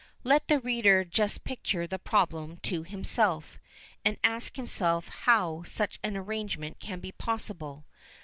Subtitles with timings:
[0.23, 3.59] Let the reader just picture the problem to himself,
[4.03, 7.85] and ask himself how such an arrangement can be possible.